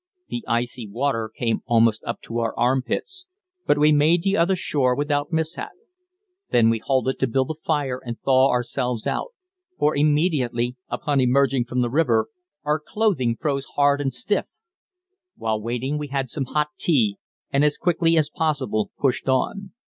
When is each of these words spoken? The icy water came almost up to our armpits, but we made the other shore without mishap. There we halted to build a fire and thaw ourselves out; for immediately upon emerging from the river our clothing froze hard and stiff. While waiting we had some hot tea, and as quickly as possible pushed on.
The 0.29 0.43
icy 0.47 0.87
water 0.89 1.29
came 1.29 1.61
almost 1.67 2.03
up 2.05 2.21
to 2.21 2.39
our 2.39 2.57
armpits, 2.57 3.27
but 3.67 3.77
we 3.77 3.91
made 3.91 4.23
the 4.23 4.35
other 4.35 4.55
shore 4.55 4.95
without 4.95 5.31
mishap. 5.31 5.73
There 6.49 6.67
we 6.67 6.79
halted 6.79 7.19
to 7.19 7.27
build 7.27 7.51
a 7.51 7.61
fire 7.63 8.01
and 8.03 8.19
thaw 8.19 8.49
ourselves 8.49 9.05
out; 9.05 9.27
for 9.77 9.95
immediately 9.95 10.75
upon 10.89 11.21
emerging 11.21 11.65
from 11.65 11.81
the 11.81 11.89
river 11.91 12.29
our 12.63 12.79
clothing 12.79 13.37
froze 13.39 13.65
hard 13.75 14.01
and 14.01 14.11
stiff. 14.11 14.47
While 15.37 15.61
waiting 15.61 15.99
we 15.99 16.07
had 16.07 16.29
some 16.29 16.45
hot 16.45 16.69
tea, 16.79 17.19
and 17.53 17.63
as 17.63 17.77
quickly 17.77 18.17
as 18.17 18.31
possible 18.31 18.89
pushed 18.97 19.29
on. 19.29 19.71